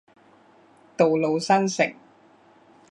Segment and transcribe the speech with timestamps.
[0.97, 1.93] 道路新城。